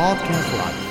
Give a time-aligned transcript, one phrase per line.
[0.00, 0.89] Podcast Live.